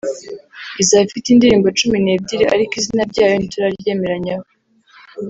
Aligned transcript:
izaba 0.81 1.03
ifite 1.07 1.27
indirimbo 1.29 1.67
cumi 1.79 1.97
n’ebyiri 2.05 2.45
ariko 2.53 2.73
izina 2.79 3.03
ryayo 3.11 3.35
ntituraryemeranyaho 3.37 4.47